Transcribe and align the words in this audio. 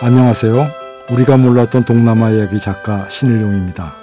안녕하세요. 0.00 0.70
우리가 1.10 1.36
몰랐던 1.36 1.84
동남아 1.84 2.30
이야기 2.30 2.56
작가 2.60 3.08
신일용입니다. 3.08 3.94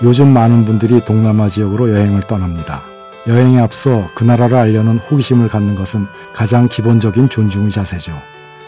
요즘 0.00 0.28
많은 0.32 0.64
분들이 0.64 1.04
동남아 1.04 1.48
지역으로 1.48 1.90
여행을 1.90 2.20
떠납니다. 2.20 2.84
여행에 3.26 3.58
앞서 3.58 4.08
그 4.14 4.22
나라를 4.22 4.56
알려는 4.56 4.98
호기심을 4.98 5.48
갖는 5.48 5.74
것은 5.74 6.06
가장 6.32 6.68
기본적인 6.68 7.30
존중의 7.30 7.72
자세죠. 7.72 8.16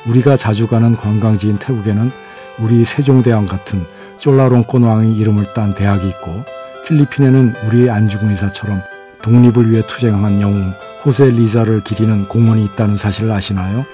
우리가 0.08 0.34
자주 0.34 0.66
가는 0.66 0.96
관광지인 0.96 1.58
태국에는 1.58 2.10
우리 2.58 2.84
세종대왕 2.84 3.46
같은 3.46 3.86
쫄라롱콘 4.18 4.82
왕의 4.82 5.14
이름을 5.14 5.52
딴 5.54 5.74
대학이 5.74 6.08
있고 6.08 6.44
필리핀에는 6.84 7.54
우리의 7.68 7.90
안중근 7.90 8.30
의사처럼 8.30 8.82
독립을 9.22 9.70
위해 9.70 9.82
투쟁한 9.86 10.40
영웅 10.40 10.74
호세 11.04 11.26
리자를 11.26 11.84
기리는 11.84 12.26
공원이 12.26 12.64
있다는 12.64 12.96
사실을 12.96 13.30
아시나요? 13.30 13.86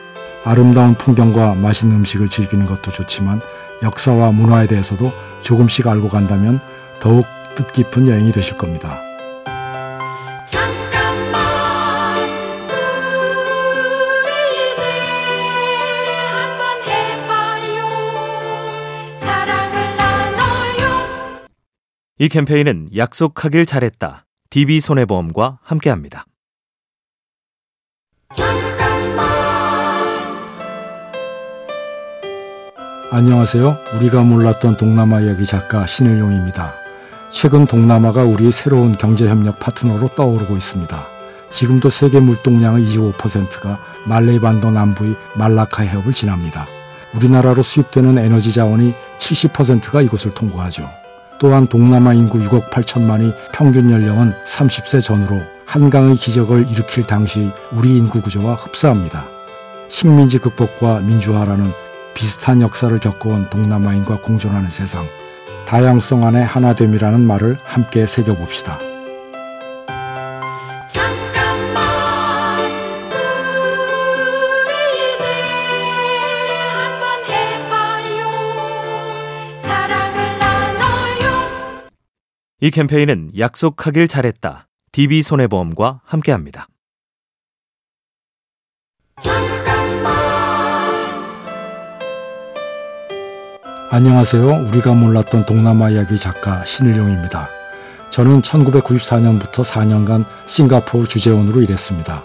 아름다운 0.44 0.94
풍경과 0.94 1.54
맛있는 1.54 1.96
음식을 1.96 2.28
즐기는 2.28 2.64
것도 2.66 2.90
좋지만 2.90 3.40
역사와 3.82 4.32
문화에 4.32 4.66
대해서도 4.66 5.12
조금씩 5.42 5.86
알고 5.86 6.08
간다면 6.08 6.60
더욱 7.00 7.26
뜻깊은 7.54 8.08
여행이 8.08 8.32
되실 8.32 8.56
겁니다. 8.56 9.02
이 22.20 22.28
캠페인은 22.28 22.88
약속하길 22.96 23.64
잘했다. 23.64 24.26
DB손해보험과 24.50 25.60
함께합니다. 25.62 26.26
안녕하세요. 33.10 33.78
우리가 33.94 34.20
몰랐던 34.20 34.76
동남아 34.76 35.22
이야기 35.22 35.46
작가 35.46 35.86
신일용입니다. 35.86 36.74
최근 37.30 37.64
동남아가 37.64 38.24
우리의 38.24 38.52
새로운 38.52 38.92
경제협력 38.92 39.58
파트너로 39.58 40.08
떠오르고 40.08 40.54
있습니다. 40.54 41.06
지금도 41.48 41.88
세계 41.88 42.20
물동량의 42.20 42.84
25%가 42.84 43.78
말레이 44.06 44.38
반도 44.38 44.70
남부의 44.70 45.16
말라카 45.36 45.84
해협을 45.84 46.12
지납니다. 46.12 46.66
우리나라로 47.14 47.62
수입되는 47.62 48.18
에너지 48.18 48.52
자원이 48.52 48.92
70%가 49.16 50.02
이곳을 50.02 50.34
통과하죠. 50.34 50.90
또한 51.38 51.66
동남아 51.66 52.12
인구 52.12 52.38
6억 52.38 52.68
8천만의 52.68 53.34
평균 53.54 53.90
연령은 53.90 54.34
30세 54.44 55.00
전후로 55.00 55.40
한강의 55.64 56.16
기적을 56.16 56.70
일으킬 56.70 57.04
당시 57.04 57.52
우리 57.72 57.96
인구 57.96 58.20
구조와 58.20 58.52
흡사합니다. 58.56 59.24
식민지 59.88 60.38
극복과 60.40 61.00
민주화라는 61.00 61.87
비슷한 62.18 62.60
역사를 62.60 62.98
겪어온 62.98 63.48
동남아인과 63.48 64.22
공존하는 64.22 64.68
세상, 64.68 65.06
다양성 65.68 66.26
안에 66.26 66.42
하나됨이라는 66.42 67.24
말을 67.24 67.56
함께 67.62 68.08
새겨봅시다. 68.08 68.80
이 82.60 82.70
캠페인은 82.72 83.30
약속하길 83.38 84.08
잘했다. 84.08 84.66
DB손해보험과 84.90 86.00
함께합니다. 86.04 86.66
안녕하세요. 93.90 94.66
우리가 94.66 94.92
몰랐던 94.92 95.46
동남아 95.46 95.88
이야기 95.88 96.18
작가 96.18 96.62
신일용입니다. 96.66 97.48
저는 98.10 98.42
1994년부터 98.42 99.64
4년간 99.64 100.26
싱가포르 100.44 101.06
주재원으로 101.06 101.62
일했습니다. 101.62 102.22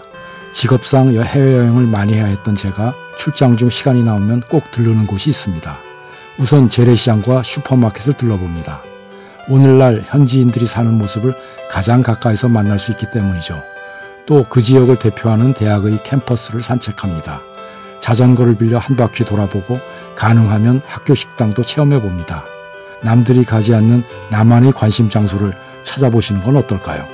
직업상 0.52 1.14
해외여행을 1.14 1.86
많이 1.86 2.12
해야 2.12 2.26
했던 2.26 2.54
제가 2.54 2.92
출장 3.16 3.56
중 3.56 3.70
시간이 3.70 4.04
나오면 4.04 4.42
꼭 4.50 4.70
들르는 4.72 5.06
곳이 5.06 5.30
있습니다. 5.30 5.78
우선 6.38 6.68
재래시장과 6.68 7.42
슈퍼마켓을 7.42 8.12
들러봅니다. 8.14 8.82
오늘날 9.48 10.04
현지인들이 10.06 10.66
사는 10.66 10.92
모습을 10.92 11.34
가장 11.70 12.02
가까이서 12.02 12.48
만날 12.48 12.78
수 12.78 12.90
있기 12.92 13.10
때문이죠. 13.10 13.62
또 14.26 14.44
그 14.50 14.60
지역을 14.60 14.96
대표하는 14.98 15.54
대학의 15.54 16.02
캠퍼스를 16.02 16.60
산책합니다. 16.60 17.40
자전거를 18.04 18.58
빌려 18.58 18.76
한 18.76 18.96
바퀴 18.96 19.24
돌아보고 19.24 19.78
가능하면 20.14 20.82
학교 20.84 21.14
식당도 21.14 21.62
체험해 21.62 22.02
봅니다. 22.02 22.44
남들이 23.02 23.44
가지 23.44 23.74
않는 23.74 24.04
나만의 24.30 24.72
관심 24.72 25.08
장소를 25.08 25.54
찾아보시는 25.84 26.42
건 26.42 26.56
어떨까요? 26.56 27.08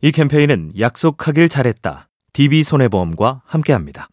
이 0.00 0.10
캠페인은 0.10 0.72
약속하길 0.80 1.48
잘했다. 1.48 2.08
DB손해보험과 2.32 3.42
함께합니다. 3.44 4.08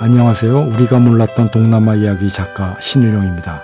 안녕하세요. 0.00 0.58
우리가 0.72 0.98
몰랐던 0.98 1.50
동남아 1.52 1.94
이야기 1.94 2.28
작가 2.28 2.74
신일용입니다. 2.80 3.62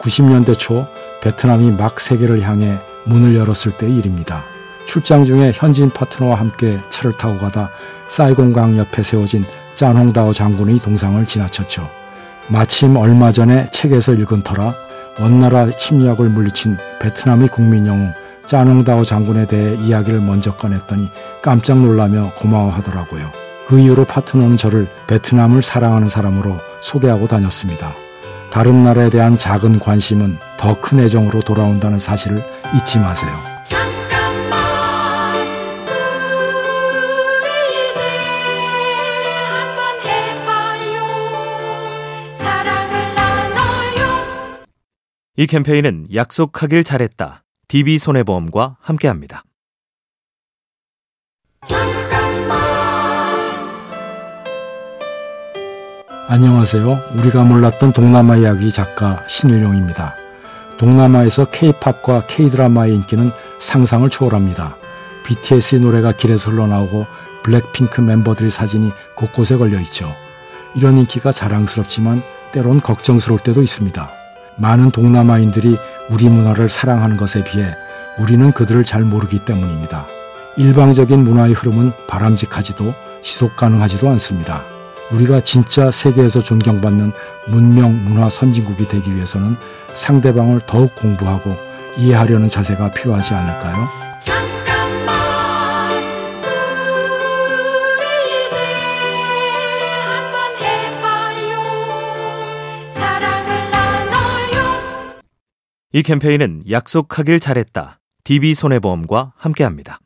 90년대 0.00 0.56
초 0.56 0.86
베트남이 1.20 1.72
막 1.72 1.98
세계를 1.98 2.40
향해 2.42 2.78
문을 3.04 3.36
열었을 3.36 3.72
때의 3.78 3.96
일입니다. 3.96 4.44
출장 4.86 5.24
중에 5.24 5.50
현지인 5.52 5.90
파트너와 5.90 6.36
함께 6.36 6.78
차를 6.88 7.16
타고 7.16 7.36
가다 7.38 7.70
사이공강 8.06 8.78
옆에 8.78 9.02
세워진 9.02 9.44
짠홍다오 9.74 10.32
장군의 10.32 10.78
동상을 10.78 11.26
지나쳤죠. 11.26 11.90
마침 12.48 12.96
얼마 12.96 13.32
전에 13.32 13.68
책에서 13.72 14.14
읽은 14.14 14.42
터라 14.42 14.74
원나라 15.20 15.68
침략을 15.70 16.28
물리친 16.28 16.76
베트남의 17.00 17.48
국민 17.48 17.86
영웅 17.86 18.12
짜농다오 18.46 19.04
장군에 19.04 19.46
대해 19.46 19.74
이야기를 19.76 20.20
먼저 20.20 20.52
꺼냈더니 20.52 21.10
깜짝 21.42 21.80
놀라며 21.80 22.32
고마워하더라고요. 22.38 23.41
그 23.68 23.78
이후로 23.78 24.04
파트너는 24.04 24.56
저를 24.56 24.88
베트남을 25.06 25.62
사랑하는 25.62 26.08
사람으로 26.08 26.58
소개하고 26.80 27.26
다녔습니다. 27.28 27.94
다른 28.50 28.82
나라에 28.84 29.08
대한 29.08 29.36
작은 29.36 29.78
관심은 29.78 30.38
더 30.58 30.78
큰 30.80 31.00
애정으로 31.00 31.40
돌아온다는 31.40 31.98
사실을 31.98 32.44
잊지 32.76 32.98
마세요. 32.98 33.30
이 45.36 45.46
캠페인은 45.46 46.08
약속하길 46.14 46.84
잘했다. 46.84 47.42
DB손해보험과 47.68 48.76
함께합니다. 48.80 49.44
안녕하세요. 56.32 56.98
우리가 57.14 57.44
몰랐던 57.44 57.92
동남아 57.92 58.36
이야기 58.36 58.70
작가 58.70 59.22
신일용입니다. 59.26 60.14
동남아에서 60.78 61.44
K-팝과 61.50 62.26
K-드라마의 62.26 62.94
인기는 62.94 63.30
상상을 63.60 64.08
초월합니다. 64.08 64.78
BTS의 65.26 65.82
노래가 65.82 66.12
길에서 66.12 66.50
흘러나오고 66.50 67.04
블랙핑크 67.42 68.00
멤버들의 68.00 68.50
사진이 68.50 68.92
곳곳에 69.14 69.58
걸려 69.58 69.78
있죠. 69.80 70.10
이런 70.74 70.96
인기가 70.96 71.32
자랑스럽지만 71.32 72.22
때론 72.50 72.80
걱정스러울 72.80 73.38
때도 73.40 73.62
있습니다. 73.62 74.10
많은 74.56 74.90
동남아인들이 74.90 75.76
우리 76.08 76.30
문화를 76.30 76.70
사랑하는 76.70 77.18
것에 77.18 77.44
비해 77.44 77.74
우리는 78.18 78.52
그들을 78.52 78.82
잘 78.84 79.02
모르기 79.02 79.40
때문입니다. 79.40 80.06
일방적인 80.56 81.24
문화의 81.24 81.52
흐름은 81.52 81.92
바람직하지도 82.08 82.94
지속 83.20 83.54
가능하지도 83.54 84.08
않습니다. 84.08 84.71
우리가 85.12 85.40
진짜 85.40 85.90
세계에서 85.90 86.40
존경받는 86.40 87.12
문명 87.48 88.04
문화 88.04 88.28
선진국이 88.28 88.86
되기 88.86 89.14
위해서는 89.14 89.56
상대방을 89.94 90.60
더욱 90.66 90.94
공부하고 90.96 91.54
이해하려는 91.98 92.48
자세가 92.48 92.92
필요하지 92.92 93.34
않을까요? 93.34 93.88
이 105.94 106.02
캠페인은 106.02 106.62
약속하길 106.70 107.38
잘했다. 107.38 108.00
DB손해보험과 108.24 109.34
함께합니다. 109.36 110.00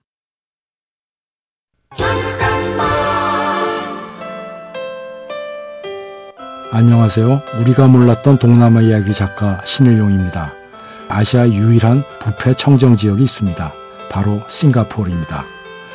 안녕하세요. 6.77 7.41
우리가 7.59 7.89
몰랐던 7.89 8.37
동남아 8.37 8.83
이야기 8.83 9.11
작가 9.11 9.59
신일용입니다. 9.65 10.53
아시아 11.09 11.49
유일한 11.49 12.05
부패 12.21 12.53
청정 12.53 12.99
지역이 12.99 13.23
있습니다. 13.23 13.73
바로 14.11 14.43
싱가포르입니다. 14.47 15.47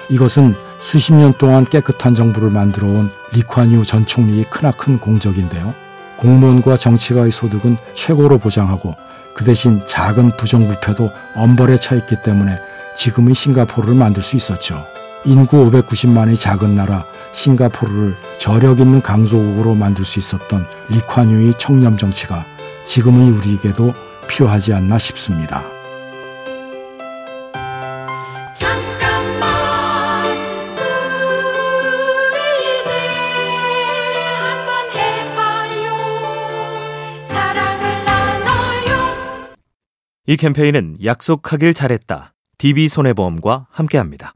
이것은 0.10 0.56
수십 0.80 1.13
년 1.13 1.33
동안 1.33 1.66
깨끗한 1.66 2.16
정부를 2.16 2.50
만들어 2.50 2.88
온 2.88 3.12
리ኳ뉴 3.31 3.86
전 3.86 4.07
총리의 4.07 4.45
크나큰 4.45 4.98
공적인데요. 4.98 5.75
공무원과 6.18 6.78
정치가의 6.78 7.30
소득은 7.30 7.77
최고로 7.94 8.39
보장하고 8.39 8.95
그 9.36 9.45
대신 9.45 9.84
작은 9.86 10.36
부정부패도 10.36 11.12
엄벌에 11.36 11.77
차 11.77 11.94
있기 11.94 12.24
때문에 12.24 12.57
지금의 12.95 13.36
싱가포르를 13.36 13.94
만들 13.94 14.24
수 14.24 14.36
있었죠. 14.36 14.84
인구 15.23 15.69
590만의 15.69 16.35
작은 16.35 16.73
나라 16.73 17.06
싱가포르를 17.31 18.15
저력 18.39 18.79
있는 18.79 19.01
강소국으로 19.01 19.75
만들 19.75 20.03
수 20.03 20.18
있었던 20.18 20.65
리ኳ뉴의 20.89 21.53
청렴 21.59 21.95
정치가 21.95 22.45
지금의 22.85 23.29
우리에게도 23.29 23.94
필요하지 24.27 24.73
않나 24.73 24.97
싶습니다. 24.97 25.63
잠깐만 28.56 29.47
우리 32.31 32.81
이제 32.81 32.91
한번 34.39 34.89
해봐요 34.89 35.94
사랑을 37.27 38.03
나눠요 38.03 39.56
이 40.25 40.35
캠페인은 40.35 40.97
약속하길 41.03 41.75
잘했다. 41.75 42.33
DB손해보험과 42.57 43.67
함께합니다. 43.69 44.33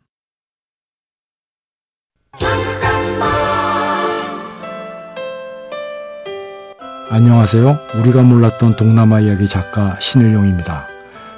안녕하세요. 7.07 7.77
우리가 7.99 8.23
몰랐던 8.23 8.77
동남아 8.77 9.19
이야기 9.19 9.45
작가 9.45 9.95
신일용입니다. 9.99 10.87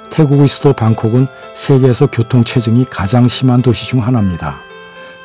태국의 0.08 0.48
수도 0.48 0.72
방콕은 0.72 1.26
세계에서 1.54 2.06
교통 2.06 2.42
체증이 2.42 2.86
가장 2.86 3.28
심한 3.28 3.60
도시 3.60 3.86
중 3.86 4.02
하나입니다. 4.02 4.60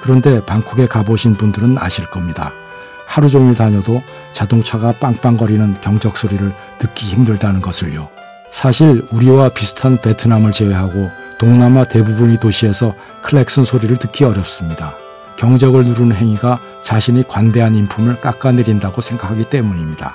그런데 0.01 0.45
방콕에 0.45 0.85
가보신 0.85 1.35
분들은 1.35 1.77
아실 1.77 2.05
겁니다. 2.07 2.51
하루 3.05 3.29
종일 3.29 3.55
다녀도 3.55 4.03
자동차가 4.33 4.91
빵빵거리는 4.99 5.75
경적 5.79 6.17
소리를 6.17 6.53
듣기 6.77 7.07
힘들다는 7.07 7.61
것을요. 7.61 8.09
사실 8.51 9.07
우리와 9.11 9.47
비슷한 9.47 10.01
베트남을 10.01 10.51
제외하고 10.51 11.09
동남아 11.39 11.85
대부분의 11.85 12.41
도시에서 12.41 12.95
클렉슨 13.21 13.63
소리를 13.63 13.95
듣기 13.95 14.25
어렵습니다. 14.25 14.97
경적을 15.37 15.85
누르는 15.85 16.13
행위가 16.17 16.59
자신이 16.81 17.23
관대한 17.29 17.75
인품을 17.75 18.19
깎아내린다고 18.19 18.99
생각하기 18.99 19.45
때문입니다. 19.45 20.13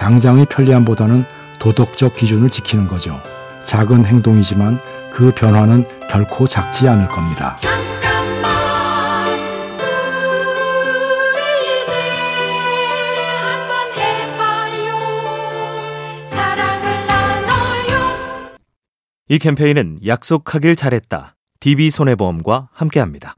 당장의 0.00 0.46
편리함보다는 0.46 1.26
도덕적 1.58 2.16
기준을 2.16 2.48
지키는 2.48 2.88
거죠. 2.88 3.20
작은 3.60 4.06
행동이지만 4.06 4.80
그 5.12 5.30
변화는 5.34 5.86
결코 6.08 6.46
작지 6.46 6.88
않을 6.88 7.06
겁니다. 7.06 7.54
잠깐만 7.56 8.50
우리 11.34 11.82
이제 11.82 11.92
한번 13.42 13.92
해봐요 13.98 14.98
사랑을 16.30 17.06
나눠요 17.06 18.56
이 19.28 19.38
캠페인은 19.38 19.98
약속하길 20.06 20.76
잘했다. 20.76 21.36
DB손해보험과 21.60 22.70
함께합니다. 22.72 23.34